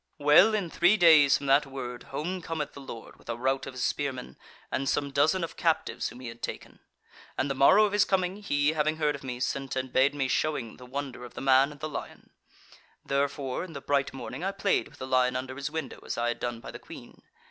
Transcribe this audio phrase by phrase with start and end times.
[0.17, 3.75] "Well, in three days from that word home cometh the Lord with a rout of
[3.75, 4.35] his spearmen,
[4.71, 6.79] and some dozen of captives, whom he had taken.
[7.37, 10.27] And the morrow of his coming, he, having heard of me, sent and bade me
[10.27, 12.31] showing the wonder of the Man and the Lion;
[13.05, 16.29] therefore in the bright morning I played with the lion under his window as I
[16.29, 17.21] had done by the Queen.